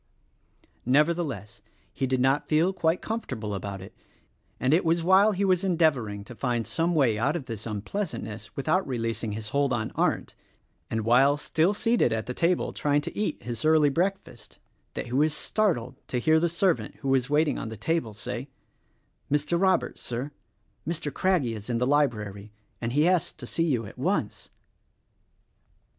■ 0.63 0.65
Nevertheless, 0.83 1.61
he 1.93 2.07
did 2.07 2.19
not 2.19 2.47
feel 2.49 2.73
quite 2.73 3.03
comfortable 3.03 3.53
about 3.53 3.83
it; 3.83 3.93
and 4.59 4.73
it 4.73 4.83
was 4.83 5.03
while 5.03 5.31
he 5.31 5.45
was 5.45 5.63
endeavoring 5.63 6.23
to 6.23 6.33
find 6.33 6.65
some 6.65 6.95
way 6.95 7.19
out 7.19 7.35
of 7.35 7.45
this 7.45 7.67
unpleasantness 7.67 8.55
without 8.55 8.87
releasing 8.87 9.33
his 9.33 9.49
hold 9.49 9.71
on 9.71 9.91
Arndt— 9.91 10.33
and 10.89 11.01
while 11.05 11.37
still 11.37 11.71
seated 11.75 12.11
at 12.11 12.25
the 12.25 12.33
table 12.33 12.73
trying 12.73 13.01
to 13.01 13.15
eat 13.15 13.43
his 13.43 13.63
early 13.63 13.89
breakfast— 13.89 14.57
that 14.95 15.05
he 15.05 15.13
was 15.13 15.35
startled 15.35 15.99
to 16.07 16.17
hear 16.17 16.39
the 16.39 16.49
servant 16.49 16.95
who 17.01 17.09
was 17.09 17.29
waiting 17.29 17.59
on 17.59 17.69
the 17.69 17.77
table 17.77 18.15
say: 18.15 18.49
"Mr. 19.31 19.61
Robert, 19.61 19.99
Sir! 19.99 20.31
Mr. 20.87 21.13
Craggie 21.13 21.53
is 21.53 21.69
in 21.69 21.77
the 21.77 21.85
library, 21.85 22.51
and 22.81 22.91
asks 22.91 23.33
to 23.33 23.45
see 23.45 23.65
you 23.65 23.85
at 23.85 23.99
once." 23.99 24.49